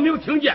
[0.00, 0.47] 没有听见。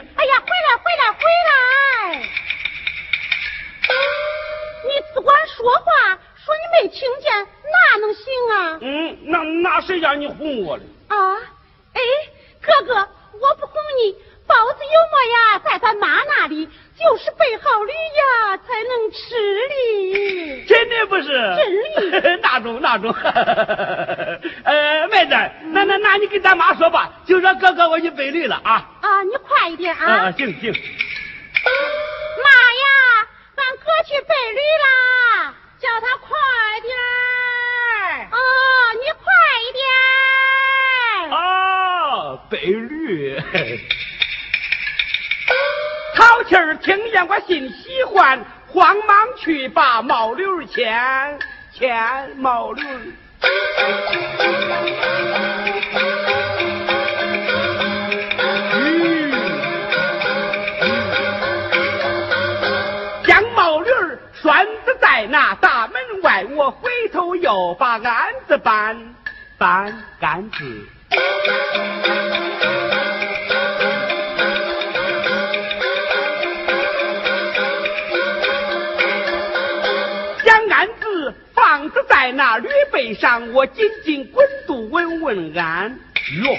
[82.23, 85.99] 在那驴背上，我紧紧滚肚稳稳安。
[86.41, 86.53] 哟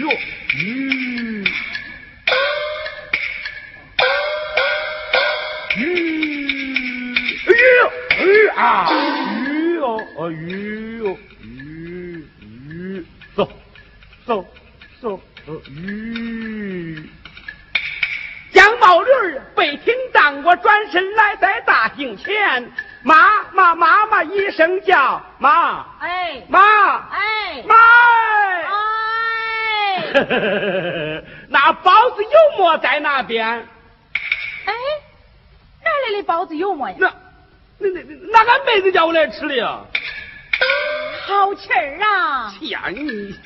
[0.00, 0.10] 哟
[0.48, 1.44] 吁
[5.76, 5.84] 吁，
[7.46, 7.86] 哎呦
[8.18, 8.20] 哎
[8.56, 8.90] 啊，
[9.46, 13.48] 吁哦哦吁哦吁吁，走
[14.26, 14.44] 走
[15.00, 15.22] 走
[15.68, 17.08] 吁。
[18.50, 19.10] 将毛驴
[19.54, 22.72] 背停当，我转身来在大厅前。
[23.06, 26.58] 妈妈妈妈一声叫妈，哎妈
[26.96, 27.76] 哎妈
[30.12, 33.46] 哎， 那包子油馍在那边？
[34.66, 34.72] 哎，
[35.84, 36.96] 哪来的包子油馍呀？
[36.98, 37.08] 那
[37.78, 39.78] 那那那俺妹子叫我来吃的呀。
[41.28, 42.52] 好气儿啊！
[42.58, 43.36] 气呀你！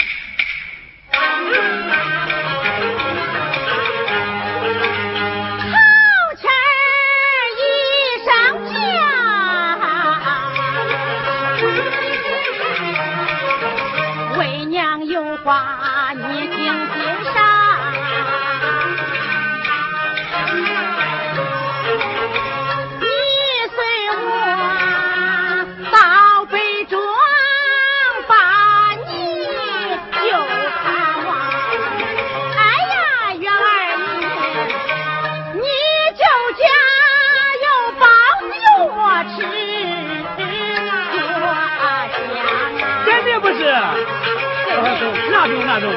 [44.82, 45.92] 那种那种，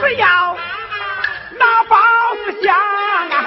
[0.00, 0.56] 只要
[1.58, 1.96] 那包
[2.44, 2.74] 子香
[3.30, 3.38] 啊！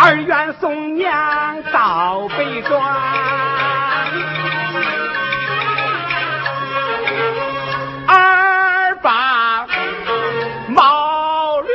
[0.00, 2.80] 二愿送娘到北庄，
[8.06, 9.66] 二把
[10.68, 11.68] 毛驴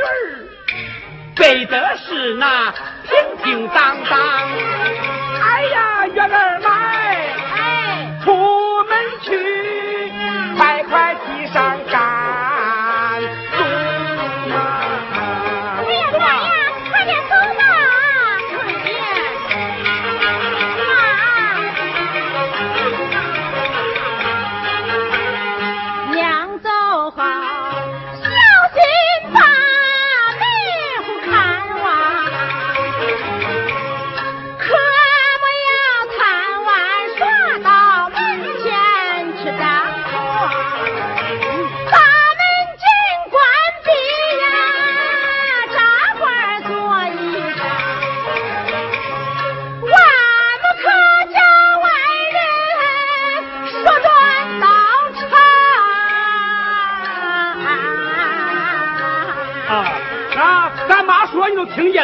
[1.36, 2.72] 背的是那
[3.08, 4.73] 平平当当。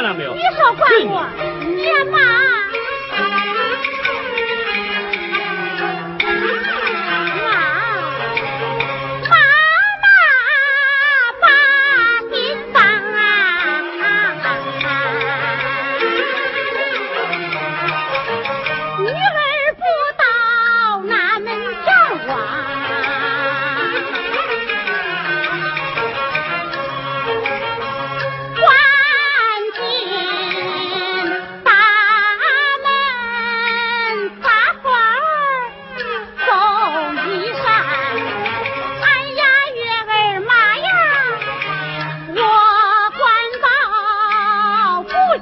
[0.00, 0.34] 见了没有？
[0.34, 1.26] 你少管我，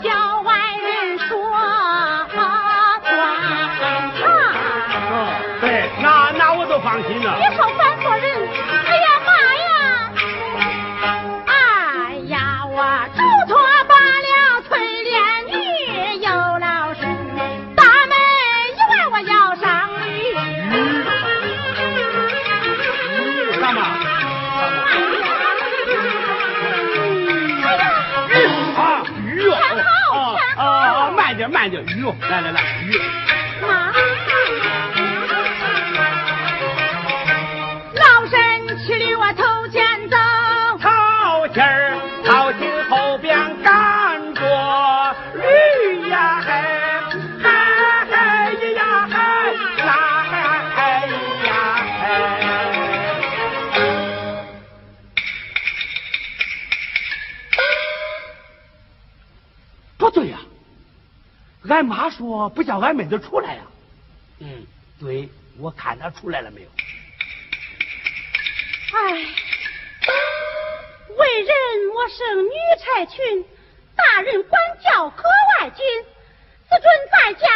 [0.03, 0.38] 叫。
[32.31, 33.28] 来来来，鱼
[61.79, 63.63] 俺妈说不叫俺妹子出来呀、
[64.41, 64.67] 嗯，
[64.99, 65.29] 对，
[65.61, 66.69] 我看她出来了没有？
[68.95, 69.13] 哎，
[71.17, 71.55] 为人
[71.95, 73.45] 我生女才群，
[73.95, 75.85] 大人管教格外紧，
[76.69, 77.49] 只准在家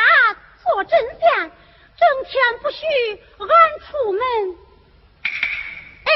[0.63, 1.51] 做针线，
[1.99, 2.87] 整天不许
[3.41, 3.49] 俺
[3.81, 4.23] 出门。
[6.05, 6.13] 哎，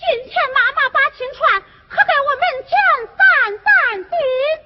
[0.00, 3.16] 今天妈妈把亲传可在我门前散
[3.62, 4.63] 散心。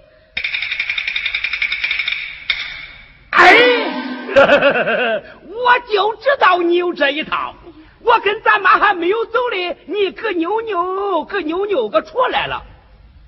[5.48, 7.54] 我就知道你有这一套。
[8.00, 12.62] 我跟咱妈还没有走嘞，你个妞妞个妞妞个出来了，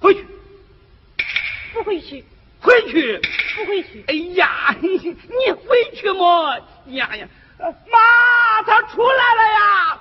[0.00, 0.26] 回去
[1.74, 2.24] 不回去，
[2.62, 3.20] 回去。
[3.56, 4.04] 不回去。
[4.06, 6.56] 哎呀，你你回去么？
[6.86, 9.99] 呀呀，呃妈，他出来了呀！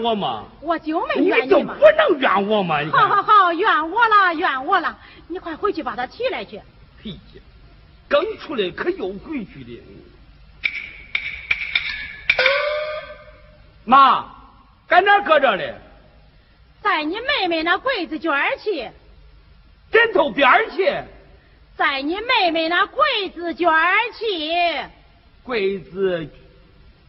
[0.00, 0.44] 怨我吗？
[0.62, 1.72] 我就没怨你就不。
[1.72, 2.78] 能怨我吗？
[2.92, 6.60] 好好好，怨我了，怨我了，你快回去把他提来去。
[7.02, 7.42] 嘿呀，
[8.08, 9.82] 刚出来可又回去的。
[13.84, 14.26] 妈，
[14.88, 15.74] 搁哪儿搁着嘞？
[16.82, 18.90] 在你妹妹那柜子卷儿去，
[19.92, 20.90] 枕头边儿去，
[21.76, 24.88] 在你妹妹那柜子卷儿去。
[25.42, 26.28] 柜子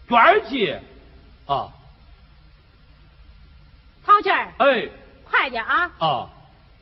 [0.09, 0.77] 卷儿去。
[1.45, 1.69] 啊，
[4.21, 4.87] 淘气儿，哎
[5.23, 5.91] 快点啊！
[5.97, 6.29] 啊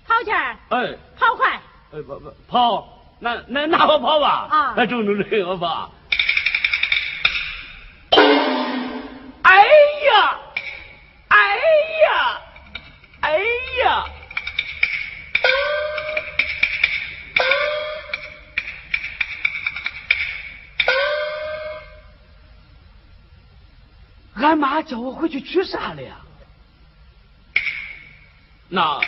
[0.05, 1.53] 淘气儿，哎跑快！
[1.93, 2.85] 哎不不跑，
[3.19, 4.47] 那那那我跑吧。
[4.51, 5.89] 啊那中中这我跑。
[8.11, 9.63] 哎
[10.11, 10.39] 呀，
[11.29, 11.37] 哎
[12.03, 12.41] 呀，
[13.21, 13.39] 哎
[13.83, 14.05] 呀！
[24.35, 26.15] 俺妈叫我回去取啥了呀？
[28.69, 28.99] 那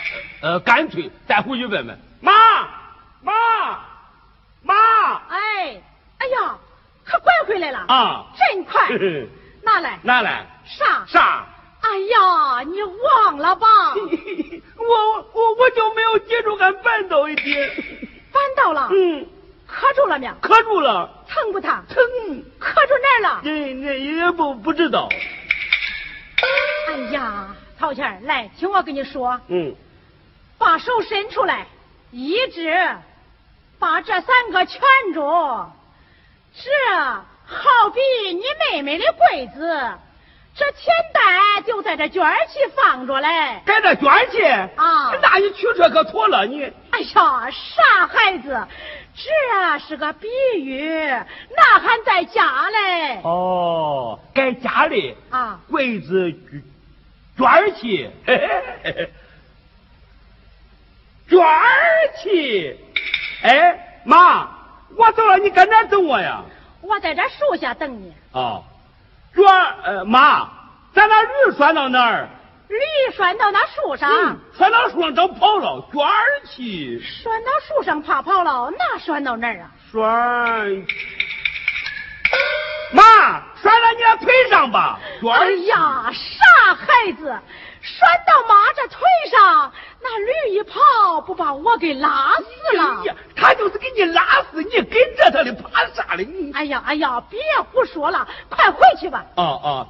[0.42, 2.32] 呃，干脆再回去问问妈
[3.22, 3.32] 妈
[4.62, 4.74] 妈
[5.28, 5.80] 哎，
[6.18, 6.56] 哎呀，
[7.04, 7.78] 可拐回来了！
[7.88, 8.26] 啊！
[8.36, 8.88] 真快！
[9.62, 11.04] 拿来拿来啥？
[11.06, 11.46] 啥？
[11.80, 13.66] 哎呀，你忘了吧？
[13.94, 17.70] 我我我就没有接住，俺绊倒一点。
[18.32, 19.26] 绊倒了，嗯，
[19.66, 20.34] 磕住了没有？
[20.40, 21.70] 磕住了，疼不疼？
[21.88, 21.96] 疼。
[22.58, 23.40] 磕住哪儿了？
[23.44, 25.08] 那那也不不知道。
[26.88, 27.48] 哎呀，
[27.82, 29.74] 陶钱，来，听我跟你说，嗯，
[30.56, 31.66] 把手伸出来，
[32.12, 32.72] 一指，
[33.80, 34.80] 把这三个圈
[35.12, 35.20] 住，
[36.54, 36.70] 这
[37.44, 38.00] 好比
[38.34, 39.90] 你妹妹的柜子，
[40.54, 43.60] 这钱袋就在这卷起放着嘞。
[43.66, 44.44] 在这卷起
[44.76, 45.12] 啊？
[45.20, 46.62] 那你取出可妥了你。
[46.92, 48.64] 哎呀，傻孩子，
[49.16, 53.20] 这是个比喻，那还在家嘞？
[53.24, 56.32] 哦，在家里啊，柜子
[57.42, 58.10] 卷起，
[61.28, 61.40] 卷
[62.22, 62.78] 起。
[63.42, 64.48] 哎，妈，
[64.96, 66.44] 我走了，你搁哪等我呀？
[66.80, 68.14] 我在这树下等你。
[68.32, 68.62] 啊，
[69.34, 69.44] 卷
[69.82, 70.48] 呃，妈，
[70.94, 72.28] 咱把驴拴到哪儿？
[72.68, 72.78] 驴
[73.16, 74.38] 拴到那树上。
[74.56, 76.00] 拴到树上都跑了，卷
[76.48, 77.00] 起。
[77.00, 79.70] 拴到树上怕跑了，那拴到哪儿啊？
[79.90, 80.86] 拴。
[82.92, 84.98] 妈，拴在你的腿上吧。
[85.30, 87.24] 哎呀，傻孩子，
[87.80, 89.72] 拴到妈这腿上，
[90.02, 93.04] 那驴一跑，不把我给拉死了？
[93.36, 96.24] 他就是给你拉死，你跟着他的，怕啥嘞？
[96.24, 96.52] 你。
[96.52, 99.24] 哎呀哎呀，别胡说了，快回去吧。
[99.36, 99.86] 啊啊，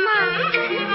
[0.00, 0.89] 妈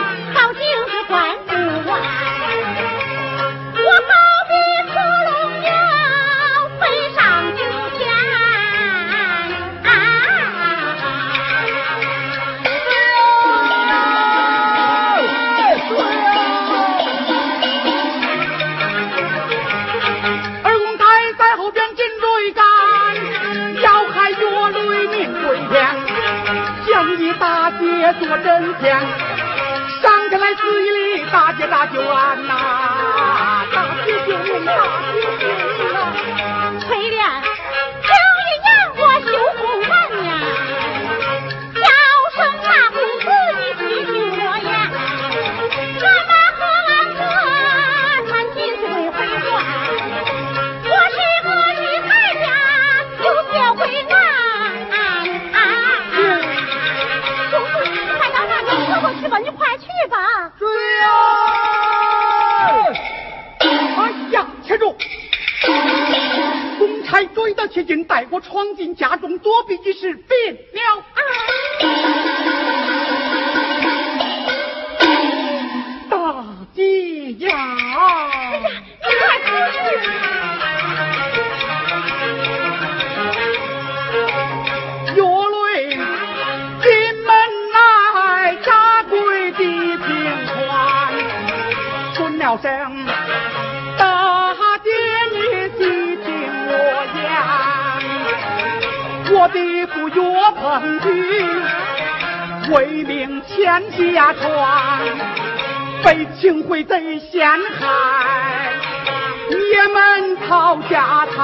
[109.49, 109.55] 你
[109.93, 111.35] 们逃家财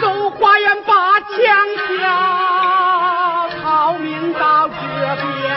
[0.00, 1.36] 走花园把枪
[1.86, 5.56] 挑逃命到这边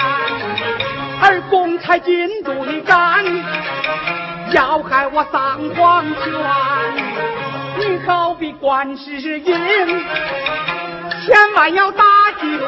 [1.21, 3.23] 而公差进主的干
[4.51, 6.23] 要害我丧黄泉
[7.79, 9.43] 你好比观世音
[11.25, 12.03] 千万要打
[12.39, 12.67] 几个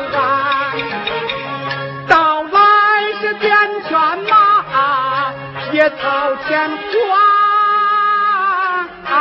[5.76, 7.14] 别掏钱花，
[9.14, 9.20] 啊，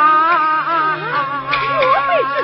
[1.81, 2.37] 多费时，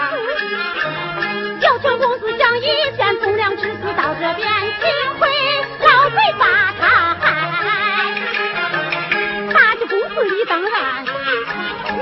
[1.60, 2.60] 要请公子讲一
[2.96, 5.28] 切风凉之事到这边，尽会
[5.78, 6.44] 老嘴把
[6.80, 6.82] 他
[7.20, 7.22] 害。
[9.52, 11.04] 他就不会理当然，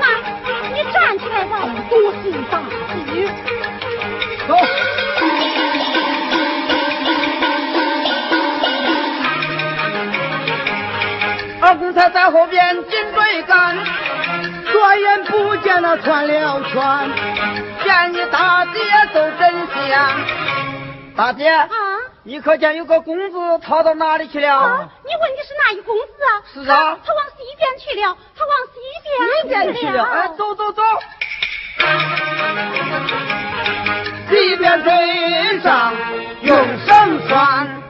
[0.01, 0.03] 那
[0.73, 1.53] 你站起来来，
[1.91, 2.59] 多心烦。
[11.93, 13.77] 才在后边紧追赶，
[14.71, 17.09] 转眼不见了串了圈，
[17.83, 18.79] 见你大姐
[19.13, 20.09] 走真相。
[21.15, 21.67] 大姐，啊，
[22.23, 24.57] 你可见有个公子逃到哪里去了？
[24.57, 26.41] 啊，你问的是哪一公子啊？
[26.53, 28.79] 是啊他他往西边去了，他往西
[29.49, 30.03] 边去了。
[30.03, 30.81] 哎，哎，走走走，
[34.29, 35.93] 西边追上
[36.41, 37.83] 用绳拴。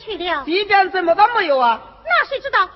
[0.00, 0.42] 去了。
[0.44, 1.80] 地点怎么都没有啊？
[2.04, 2.68] 那谁知道人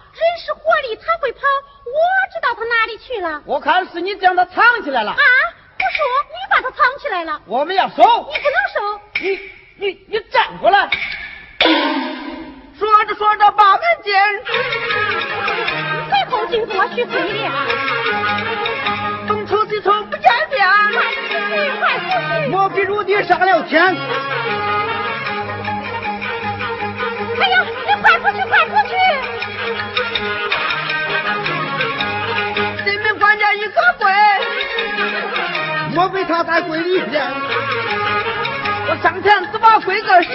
[0.44, 1.40] 是活的，他会跑，
[1.86, 1.92] 我
[2.32, 3.42] 知道他哪里去了。
[3.46, 5.16] 我看是你将他藏起来了啊，。
[5.16, 7.96] 不说你把他藏起来了，我们要收。
[7.96, 9.00] 你不能收。
[9.20, 9.40] 你
[9.76, 10.88] 你你站过来！
[12.78, 14.12] 说着说着，把门进。
[16.08, 17.50] 最后经过许催连，
[19.26, 21.32] 东瞅西瞅不见面，快出去，
[21.80, 22.04] 快出
[22.44, 22.48] 去！
[22.50, 23.96] 莫非如地上了天？
[27.42, 28.94] 哎呀，你快出去，快出去！
[32.84, 34.06] 进门关见一个鬼，
[35.92, 37.20] 莫非他在鬼里边？
[38.88, 40.32] 我上前只把柜盖掀，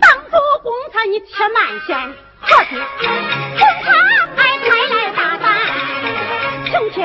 [0.00, 1.56] 当主公差你且慢
[1.86, 1.94] 些，
[2.42, 2.70] 可是
[3.56, 3.88] 公差
[4.36, 5.44] 还快来大胆，
[6.70, 7.00] 成天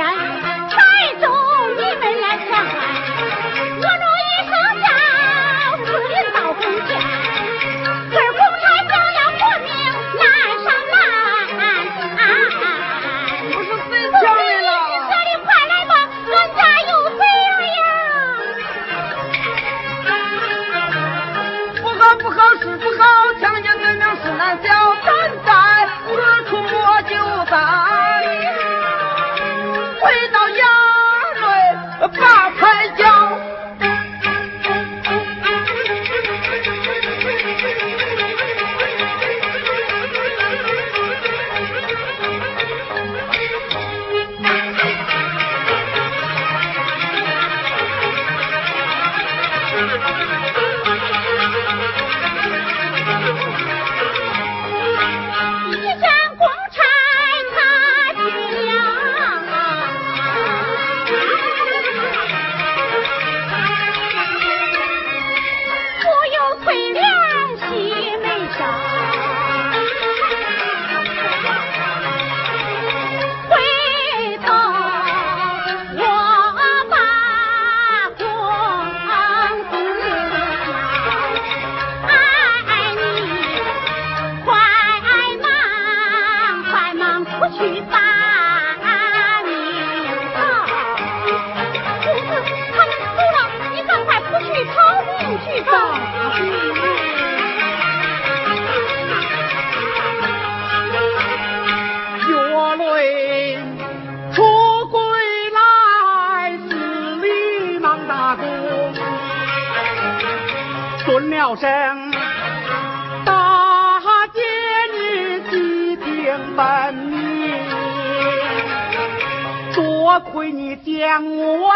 [22.76, 24.70] 不好，强奸罪名是难消，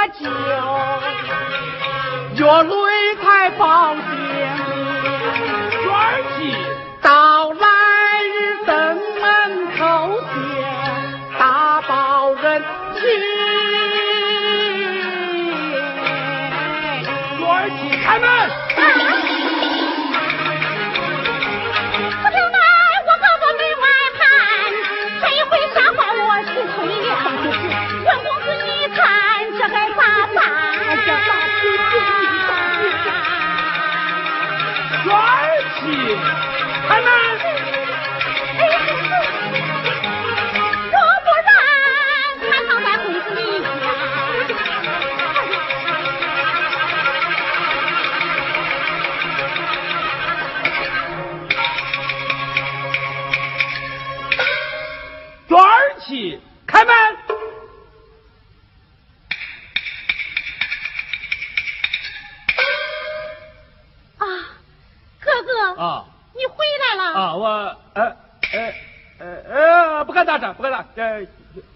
[0.07, 0.29] 酒，
[2.35, 2.75] 月泪
[3.21, 4.35] 才报姓名。
[5.71, 5.95] 娟儿
[6.37, 6.39] 媳，
[7.01, 7.65] 到来
[8.23, 8.35] 日
[8.65, 8.71] 登
[9.19, 9.23] 门
[9.77, 9.79] 叩
[10.19, 11.41] 见，大
[11.81, 12.63] 报人
[12.95, 13.40] 情。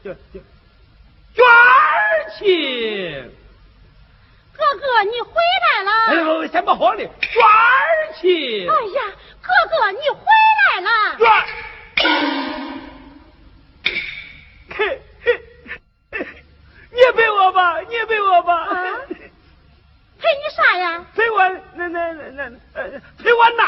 [0.06, 0.40] 这这，
[1.34, 3.24] 娟儿媳，
[4.54, 5.34] 哥哥，你回
[5.66, 5.92] 来了。
[6.06, 9.02] 哎呦，先别慌的，娟儿媳，哎呀，
[9.42, 10.22] 哥哥，你回
[10.62, 10.90] 来了。
[11.18, 11.42] 娟儿，
[14.76, 15.42] 嘿嘿，
[16.92, 18.62] 你陪我吧，你陪我吧。
[18.62, 18.76] 啊
[20.20, 21.04] 陪你啥呀？
[21.16, 22.44] 陪我那那那那
[22.76, 23.64] 呃陪我拿。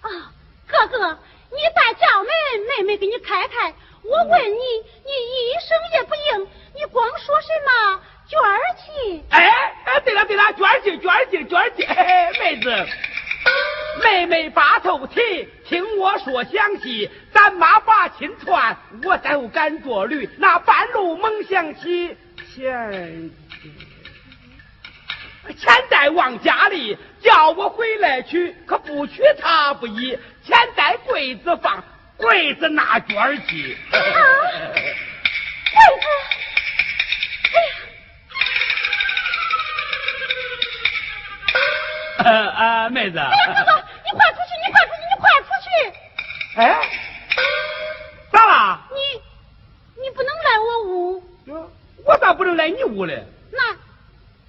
[0.00, 0.32] 啊，
[0.66, 1.18] 哥哥，
[1.50, 2.28] 你在叫门，
[2.66, 3.72] 妹妹给你开开。
[4.04, 9.24] 我问你，你一声也不应，你光说什么娟儿媳？
[9.30, 9.50] 哎
[9.84, 12.86] 哎，对了对了，娟儿媳娟儿媳娟儿媳，嘿嘿妹子，
[14.04, 17.10] 妹妹把头提，听我说详细。
[17.32, 22.16] 咱妈把亲传，我都敢坐驴，那半路猛想起
[22.54, 23.32] 前
[25.58, 30.18] 钱袋往家里，叫我回来取，可不娶她不依。
[30.44, 31.82] 钱在柜子放，
[32.16, 33.76] 柜子拿卷儿媳。
[33.90, 33.98] 啊，
[35.72, 36.06] 柜子，
[37.52, 37.68] 哎呀，
[42.24, 43.18] 呃呃，妹子。
[43.18, 45.68] 哎呀，哥哥，你快出去，你快出去，你快出去！
[46.56, 46.62] 哎，
[48.32, 48.88] 咋啦？
[48.90, 51.22] 你，你不能来我屋。
[51.46, 51.70] 哟
[52.04, 53.24] 我咋不能来你屋嘞？
[53.52, 53.76] 那，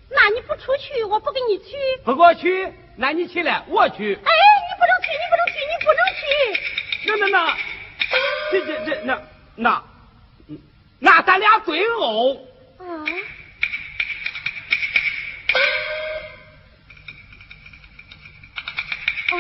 [0.10, 1.76] 那你不出去，我不给你取。
[2.04, 4.16] 不给我去，那你起来，我去。
[4.16, 6.22] 哎，你不能去，你不能去，你不能去。
[7.06, 7.58] 那那那，
[8.52, 9.22] 这这这那
[9.56, 9.84] 那，
[10.48, 10.60] 嗯
[11.00, 12.34] 那咱俩对殴。
[12.80, 12.84] 啊。
[19.30, 19.34] 啊，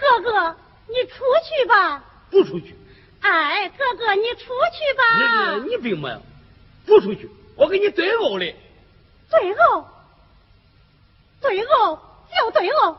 [0.00, 0.56] 哥哥，
[0.88, 1.14] 你出
[1.44, 2.04] 去吧。
[2.30, 2.74] 不出去，
[3.20, 5.04] 哎，哥哥，你出去吧。
[5.62, 6.22] 你你病没有？
[6.86, 8.52] 不出去，我给你对殴的。
[9.30, 9.86] 对殴，
[11.48, 11.98] 对殴
[12.36, 12.98] 就对殴。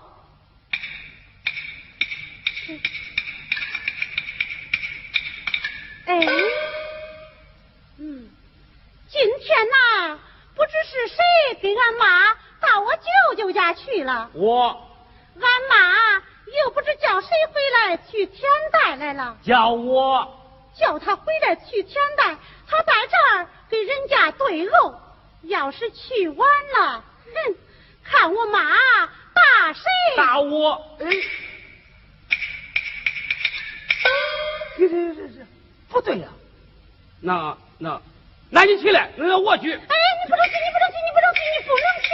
[6.07, 6.15] 哎，
[7.99, 8.27] 嗯，
[9.07, 10.17] 今天呐，
[10.55, 11.15] 不知是谁
[11.61, 14.89] 给俺妈到我舅舅家去了，我。
[15.39, 16.15] 俺妈
[16.63, 20.37] 又不知叫谁回来取钱袋来了，叫我。
[20.75, 22.35] 叫他回来取钱袋，
[22.67, 24.95] 他在这儿给人家对殴，
[25.43, 27.55] 要是去晚了，哼，
[28.11, 28.59] 看我妈
[29.33, 29.83] 打谁！
[30.17, 30.97] 打我。
[30.99, 31.05] 哎，
[34.77, 35.45] 这这这这
[35.89, 36.27] 不对呀、
[37.21, 38.01] 那那
[38.49, 39.71] 那你起来，那我去。
[39.71, 42.07] 哎，你不能去，你不能去，你不能去，你不能去！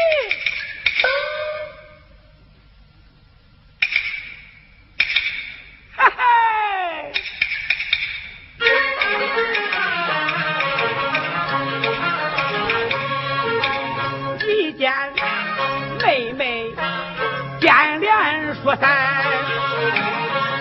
[18.76, 18.88] 脸说三，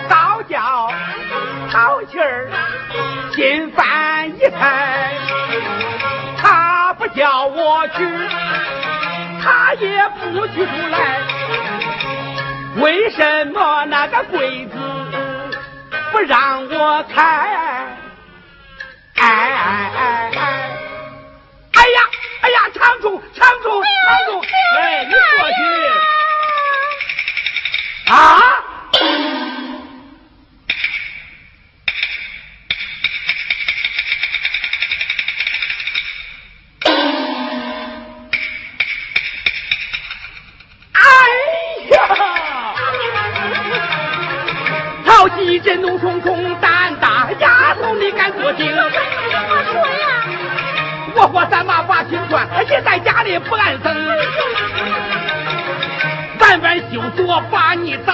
[0.09, 0.91] 倒叫
[1.71, 2.49] 淘气儿
[3.35, 4.51] 心烦意沉。
[6.37, 8.07] 他不叫我去，
[9.43, 11.21] 他也不去出来。
[12.77, 14.77] 为什么那个鬼子
[16.13, 17.74] 不让我开？
[57.85, 58.14] 你大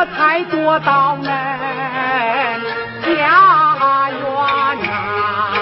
[0.00, 1.26] 我才躲到恁
[3.04, 5.52] 家园呐。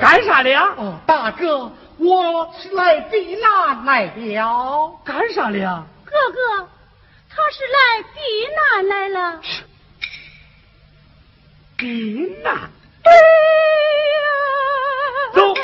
[0.00, 0.68] 干啥的呀？
[0.76, 4.92] 哦，大哥，我是来避难来了。
[5.04, 5.82] 干啥的呀？
[6.04, 6.68] 哥哥，
[7.28, 8.20] 他是来避
[8.54, 9.40] 难来了。
[11.76, 12.70] 避难。
[15.34, 15.54] 走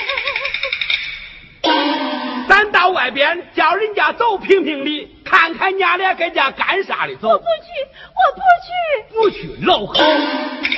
[2.48, 7.16] 咱到外边叫人家走评评理，看看娘俩搁家干啥哩。
[7.16, 7.68] 走我不，去，
[8.14, 8.68] 我不去。
[9.14, 9.94] 不去老好。
[9.94, 10.76] 许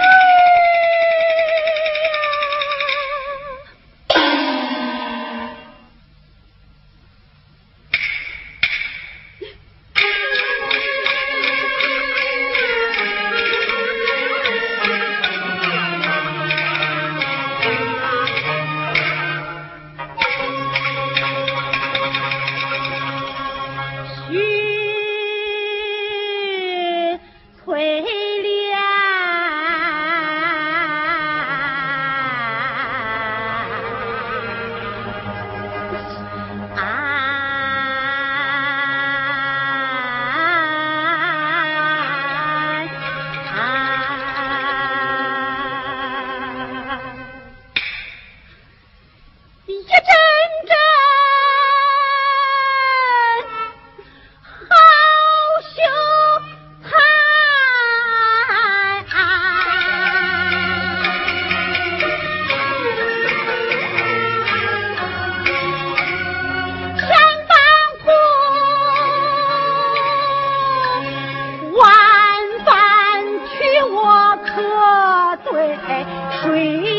[76.47, 76.96] 水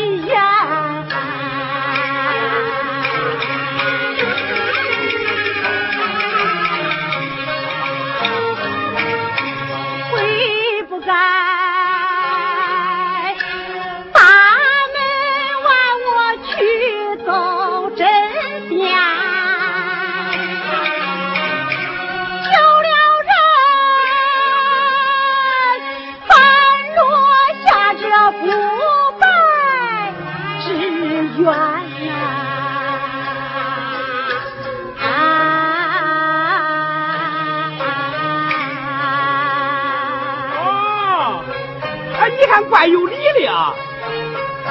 [42.68, 43.74] 怪有理的啊！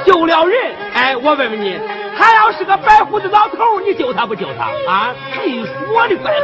[0.06, 1.80] 救了人，哎，我问问你，
[2.18, 5.16] 他要是个白胡子老头，你救他不救他啊？
[5.46, 6.38] 你说的怪好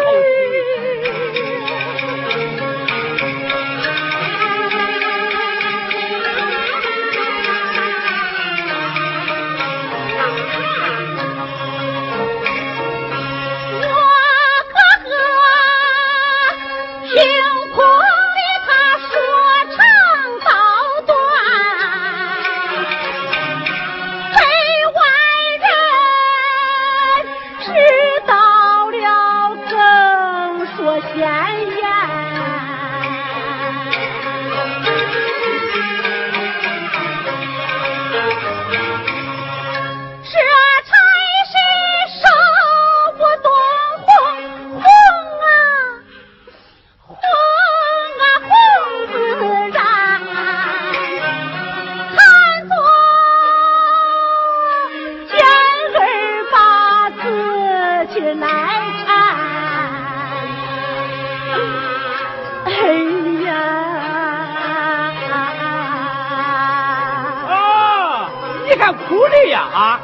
[69.44, 70.00] 对呀啊！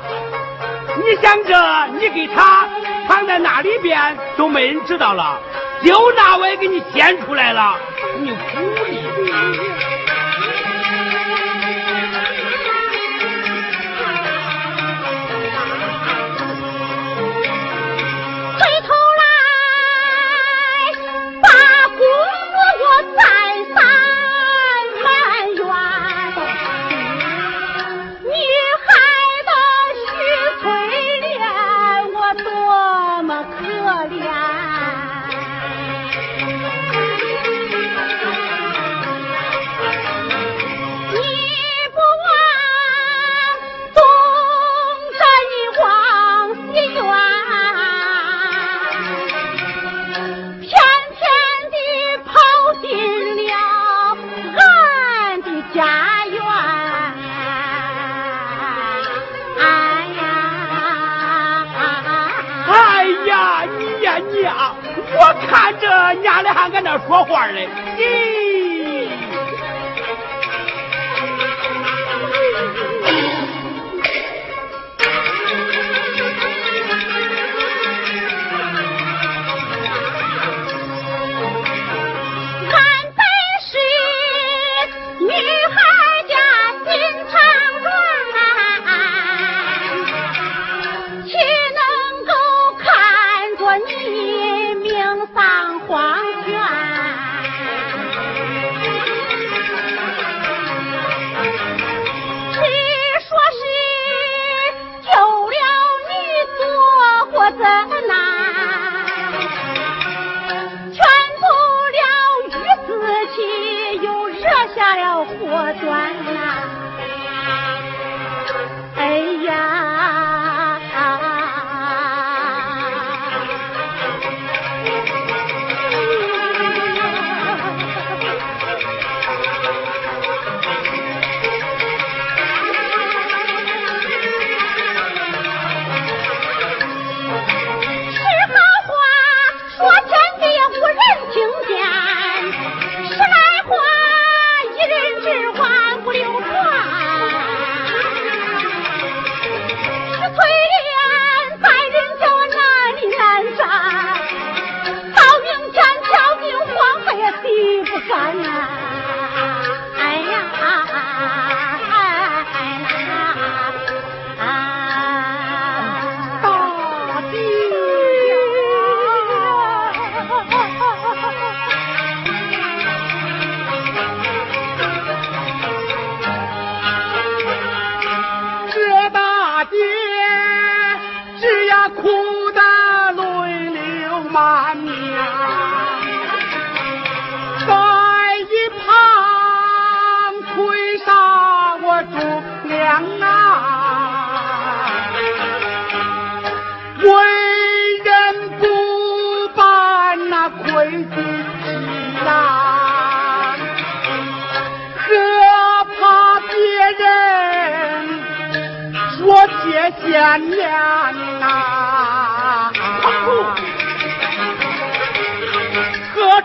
[0.97, 2.67] 你想着你给他
[3.07, 5.39] 藏在那里边都没人知道了，
[5.81, 7.77] 就那我也给你掀出来了。
[8.17, 8.35] 你哭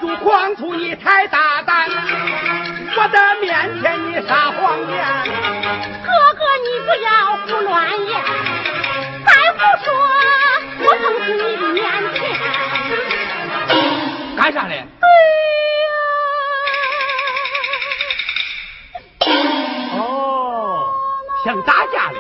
[0.05, 0.75] 何处狂徒？
[0.75, 1.89] 你太大胆！
[2.97, 5.03] 我的面前你撒谎言！
[6.05, 7.09] 哥哥，你不要
[7.47, 7.73] 胡乱
[8.07, 8.13] 言！
[9.25, 9.87] 再胡说，
[10.81, 11.83] 我碰死你的面
[12.15, 12.17] 前！
[14.37, 14.85] 干啥嘞？
[15.01, 15.07] 哎
[19.25, 19.27] 呀！
[19.99, 20.93] 哦，
[21.45, 22.19] 想打架嘞？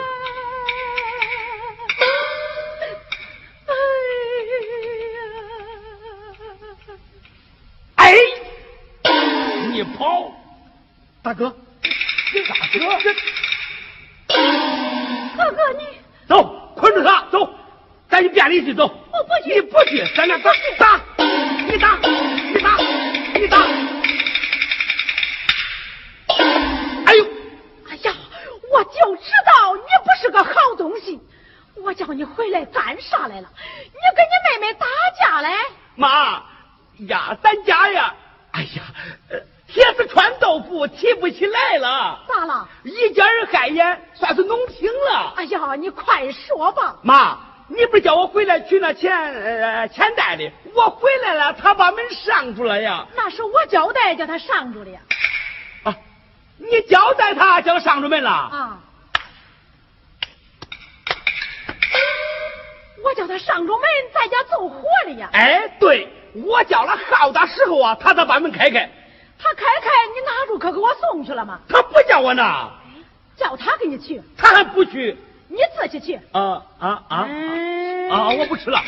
[11.24, 12.78] 大哥，大哥，
[15.38, 15.86] 哥哥你
[16.28, 16.44] 走，
[16.76, 17.48] 捆住他走，
[18.10, 18.84] 咱去店里去走。
[18.84, 21.00] 我不去，你不去，咱俩打打，
[21.66, 22.76] 你打，你打，
[23.38, 23.58] 你打。
[27.06, 27.26] 哎呦，
[27.88, 28.14] 哎呀，
[28.70, 31.18] 我就知道你不是个好东西，
[31.76, 33.48] 我叫你回来干啥来了？
[33.82, 34.86] 你跟你妹妹打
[35.18, 35.48] 架嘞？
[35.94, 36.44] 妈
[37.08, 38.14] 呀，咱家呀，
[38.50, 38.82] 哎呀。
[39.74, 42.20] 铁子穿豆腐提不起来了。
[42.28, 42.68] 咋了？
[42.84, 45.32] 一家人害眼，算是弄平了。
[45.34, 46.94] 哎呀，你快说吧。
[47.02, 53.04] 妈，你不是叫我回来取那钱钱袋的，我回来了，他把门上住了呀。
[53.16, 55.00] 那是我交代叫他上住的呀。
[55.82, 55.96] 啊。
[56.56, 58.30] 你交代他叫上住门了。
[58.30, 58.78] 啊。
[63.02, 63.82] 我叫他上住门，
[64.14, 65.28] 在家做活的呀。
[65.32, 68.88] 哎，对，我叫他好的时候啊，他才把门开开。
[69.44, 71.60] 他开开你拿住可给我送去了吗？
[71.68, 72.70] 他不叫我拿。
[73.36, 74.22] 叫他给你去。
[74.38, 75.16] 他还不去。
[75.48, 76.18] 你自己去。
[76.32, 77.28] 啊啊啊
[78.10, 78.80] 啊我不吃了。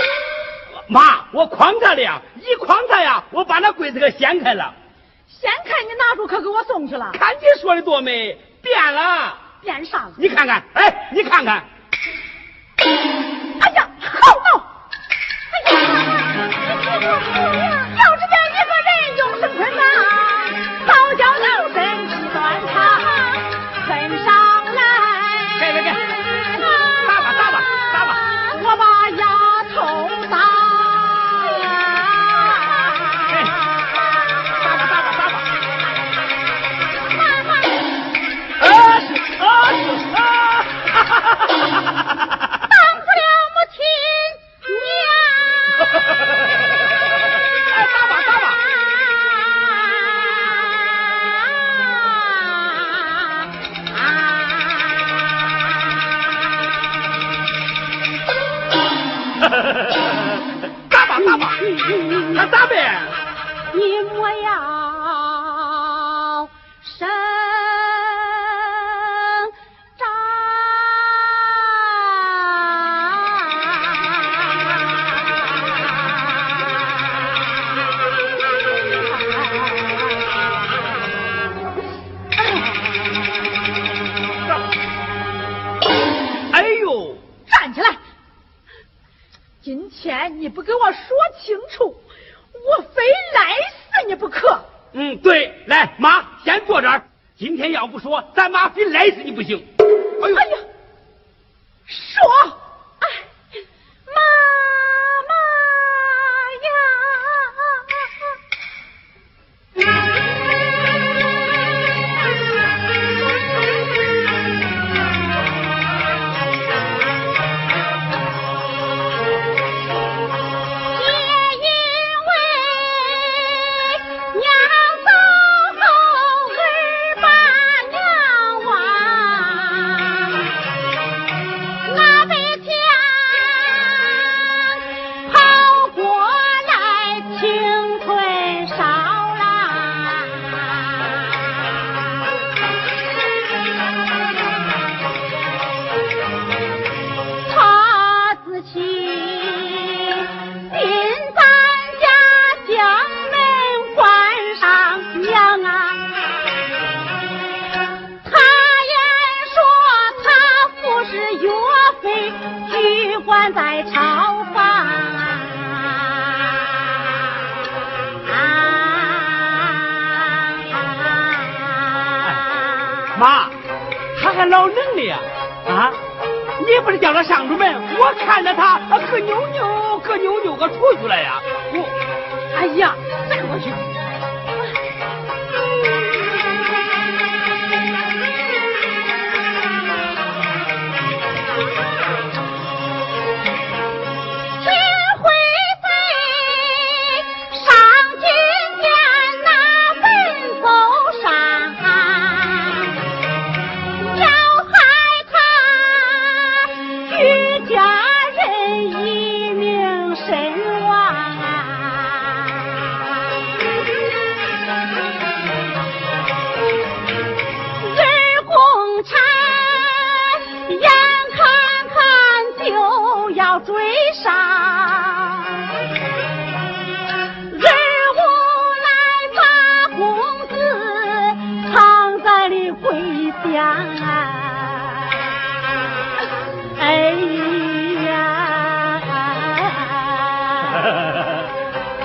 [0.89, 4.73] 妈我诓他的呀一诓他呀我把那柜子给掀开了。
[5.29, 7.11] 掀开你拿住可给我送去了。
[7.13, 9.37] 看你说的多美变了。
[9.61, 11.65] 变啥了你看看哎你看看。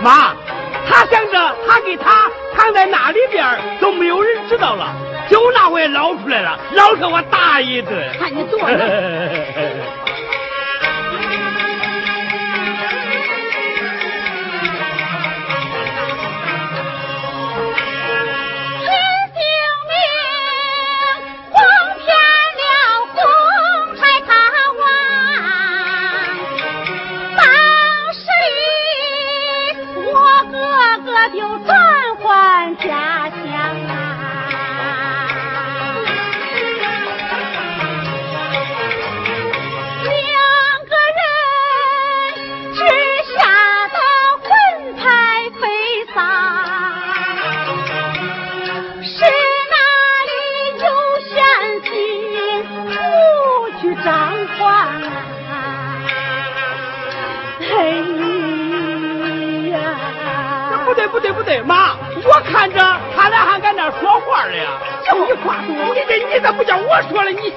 [0.01, 0.35] 妈
[0.87, 3.45] 他想着他给他躺在那里边
[3.79, 4.93] 都没有人知道了
[5.29, 9.45] 就那我也捞出来了捞给我打一顿看你做的
[65.41, 65.93] 话多。
[65.93, 67.31] 你这你咋不叫我说了？
[67.31, 67.53] 你。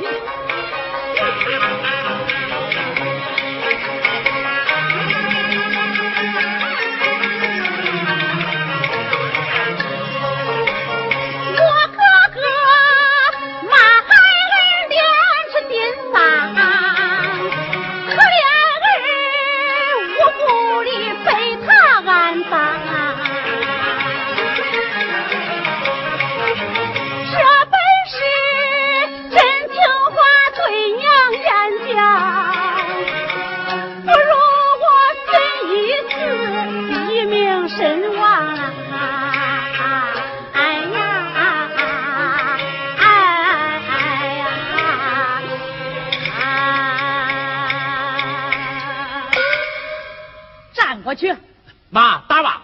[51.94, 52.60] 妈打吧。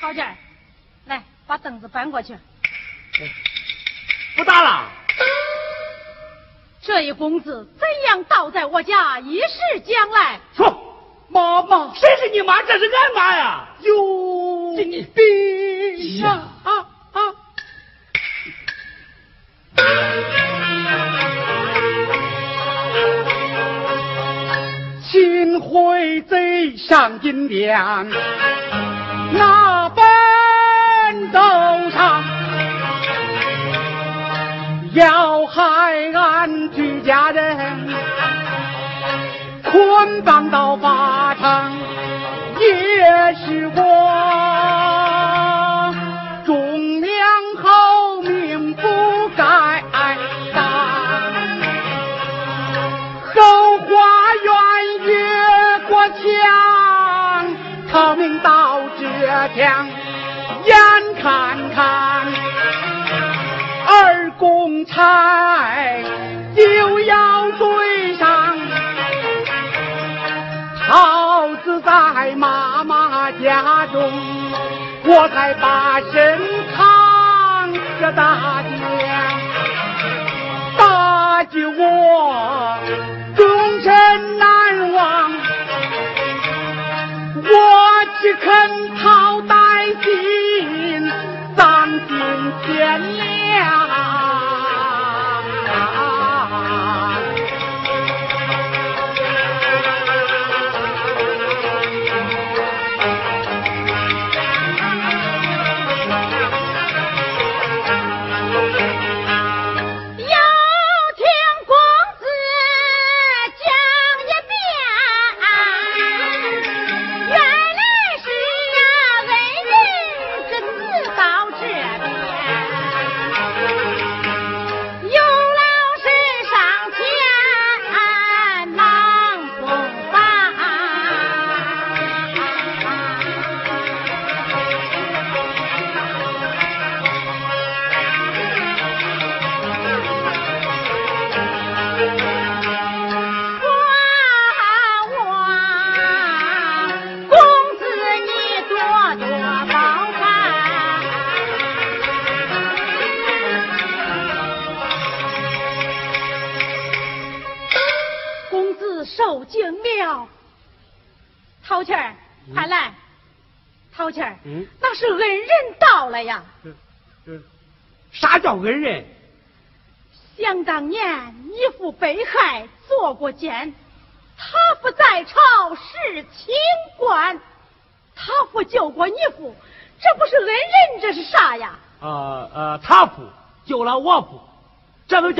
[0.00, 0.26] 好姐，
[1.04, 2.34] 来把凳子搬过去。
[4.34, 4.90] 不打了。
[6.80, 10.40] 这一公子怎样倒在我家，一世将来。
[10.56, 10.96] 说，
[11.28, 12.62] 妈妈，谁是你妈？
[12.62, 13.68] 这是俺妈呀。
[13.80, 17.20] 哟，你陛下啊啊！
[25.02, 27.78] 秦桧贼上金殿，
[29.32, 31.38] 那本奏
[31.90, 32.24] 上，
[34.94, 35.62] 要害
[36.14, 37.88] 俺居家人，
[39.62, 41.76] 捆绑到法场，
[42.58, 44.55] 也是我
[59.36, 59.86] 这江，
[60.64, 60.74] 眼
[61.20, 62.26] 看看
[63.86, 65.62] 二公差
[66.56, 68.56] 就要追上。
[70.88, 74.10] 桃子在妈妈家中，
[75.04, 76.40] 我才把身
[76.74, 78.80] 藏这大江，
[80.78, 82.78] 大救我
[83.36, 85.30] 终身难忘，
[87.34, 88.95] 我岂肯
[89.94, 91.10] 君
[91.56, 92.16] 当今
[92.64, 93.85] 天亮。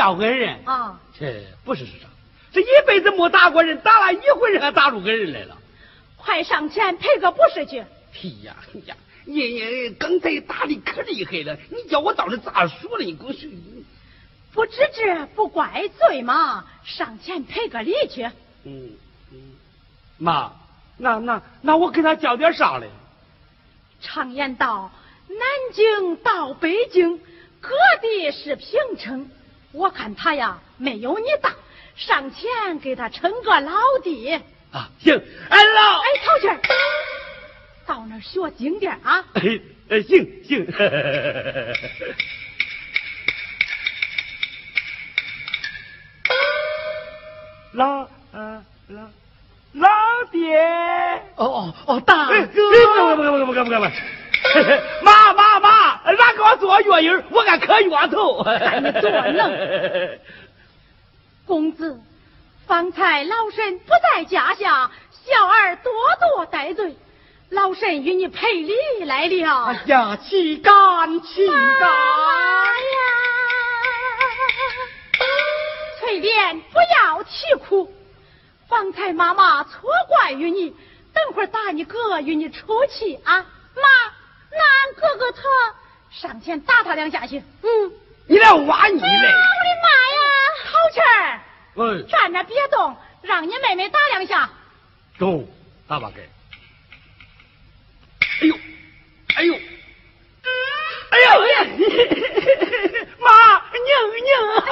[0.07, 0.59] 这都叫恩人。
[0.65, 2.07] 啊，这不是是啥？
[2.53, 5.57] 这一辈子没打过人，打了一回人还打出个人来了。
[6.17, 7.81] 快上前赔个不是去。
[7.81, 13.05] 哎呀哎呀，你你刚才打的可厉害了，你叫我到底咋说了？
[13.05, 13.49] 你给我说。
[14.55, 18.23] 不知罪不怪罪嘛，上前赔个礼去。
[18.65, 18.91] 嗯
[19.31, 19.39] 嗯，
[20.17, 20.53] 妈，
[20.97, 22.89] 那那那我给他叫点啥嘞？
[24.01, 24.91] 常言道，
[25.29, 25.39] 南
[25.75, 27.19] 京到北京，
[27.61, 29.29] 各地是平城。
[29.77, 31.53] 我看他呀，没有你大，
[31.97, 33.73] 上前给他称个老
[34.03, 34.33] 弟。
[34.73, 35.15] 啊，行，
[35.51, 36.61] 哎老，哎，陶娟儿，
[37.87, 39.23] 到那儿学经典啊！
[39.35, 39.61] 哎
[39.91, 40.67] 哎，行行。
[47.73, 49.03] 老呃老
[49.75, 49.89] 老
[50.33, 50.57] 爹，
[51.37, 53.77] 哦哦哦，大哎，哥，不不不不不不不不，
[55.05, 55.69] 妈妈妈，
[56.13, 58.43] 拿给我做月影，我敢磕月头。
[58.45, 60.19] 看你多能！
[61.47, 62.01] 公子，
[62.67, 64.91] 方才老身不在家下，
[65.25, 65.93] 小儿多
[66.35, 66.97] 多戴罪。
[67.51, 69.67] 老身与你赔礼来了。
[69.67, 71.89] 哎呀，岂敢岂敢！
[76.01, 77.93] 翠莲，不要啼哭。
[78.69, 80.71] 方才妈妈错怪于你，
[81.15, 83.39] 等会儿打你哥与你出气啊！
[83.77, 83.83] 妈，
[84.51, 85.43] 那哥哥他
[86.19, 87.43] 上前打他两下去。
[87.63, 87.93] 嗯，
[88.27, 89.07] 你来挖你嘞！
[89.07, 90.19] 我的妈呀！
[90.65, 91.41] 好气儿！
[91.75, 94.49] 嗯，站着别动，让你妹妹打两下。
[95.19, 95.47] 中，
[95.87, 96.23] 打吧给。
[98.41, 98.57] 哎呦，
[99.37, 99.55] 哎呦，
[101.11, 101.65] 哎呦哎呀！
[103.21, 103.29] 妈，
[103.85, 103.91] 娘
[104.25, 104.65] 娘啊！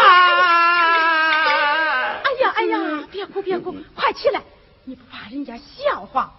[2.24, 4.40] 哎呀哎呀，别哭别哭，快起来！
[4.84, 6.32] 你不怕人家笑话？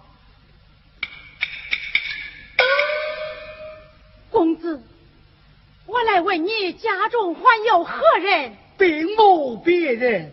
[4.30, 4.82] 公子，
[5.86, 8.56] 我来问你，家中还有何人？
[8.78, 10.32] 并无别人。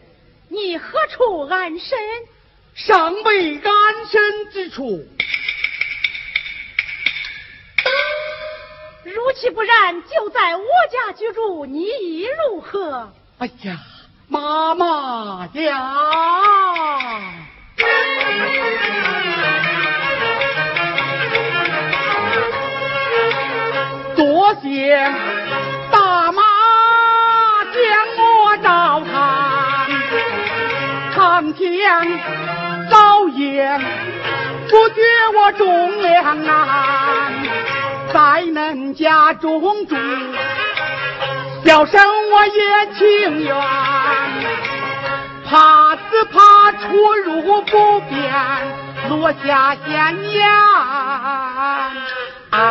[0.50, 1.98] 你何处安身？
[2.76, 5.06] 尚未安身之处。
[9.04, 13.12] 如其不然，就在我家居住，你意如何？
[13.38, 13.78] 哎呀，
[14.28, 17.43] 妈妈呀！
[24.64, 24.96] 多谢
[25.92, 26.42] 大妈
[27.74, 27.84] 将
[28.18, 29.14] 我照看，
[31.14, 31.68] 长天
[32.90, 33.78] 早夜
[34.70, 35.02] 不觉
[35.36, 37.34] 我重量难。
[38.14, 39.98] 在恁家中住，
[41.66, 42.02] 小生
[42.32, 43.54] 我也情愿，
[45.46, 48.34] 怕只怕出入不便，
[49.10, 50.48] 落下闲言。
[52.52, 52.62] 啊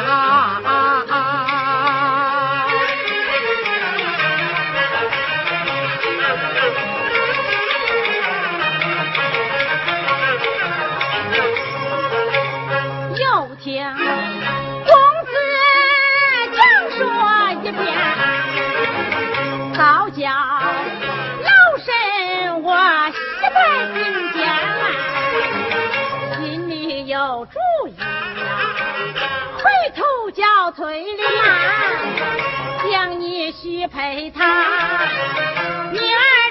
[30.75, 34.45] 头叫翠莲将你许配他，
[35.93, 36.42] 你儿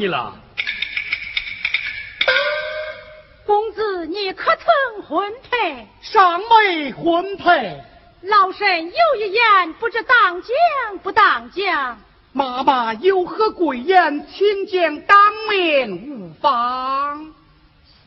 [0.00, 0.34] 你了，
[3.44, 5.86] 公子，你可曾婚配？
[6.00, 7.78] 尚未婚配。
[8.22, 12.00] 老身有一言，不知当讲不当讲。
[12.32, 15.18] 妈妈有何贵言，请讲当
[15.50, 17.34] 面无妨。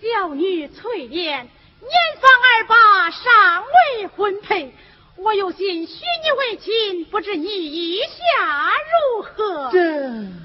[0.01, 3.63] 小女翠莲年方二八，尚
[3.99, 4.73] 未婚配，
[5.17, 8.71] 我有心许你为亲，不知你意下
[9.13, 9.69] 如何？
[9.71, 10.42] 这。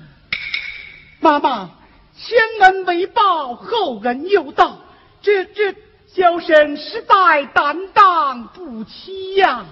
[1.21, 1.71] 妈妈，
[2.17, 4.79] 前恩为报，后恩有道，
[5.21, 5.75] 这这
[6.07, 9.67] 小生实在担当不起呀！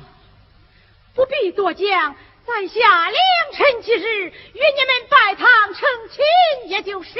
[1.15, 2.17] 不必多讲，
[2.47, 3.17] 在下良
[3.53, 7.11] 辰吉日与你们拜堂成亲，也就是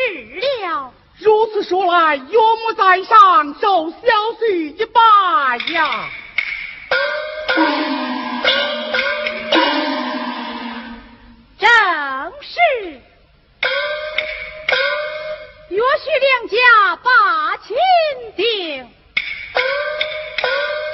[0.41, 0.93] 了。
[1.19, 3.97] 如此说来，岳母在上，受小
[4.41, 5.01] 婿一拜
[5.73, 6.11] 呀！
[11.59, 11.69] 正
[12.43, 13.06] 是。
[15.69, 16.57] 岳许两家
[17.03, 17.77] 把亲
[18.37, 18.45] 定，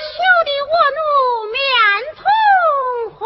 [0.00, 1.02] 羞得我怒
[1.52, 1.60] 面
[2.16, 2.24] 通
[3.18, 3.20] 红。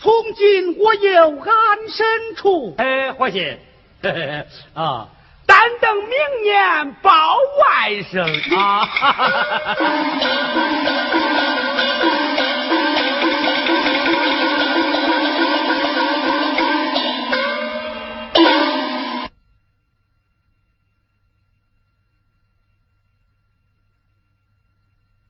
[0.00, 2.74] 从今我有安身处。
[2.76, 3.56] 哎，伙计，
[4.74, 5.08] 啊，
[5.46, 6.12] 但等明
[6.42, 7.10] 年报
[7.58, 8.88] 外甥啊。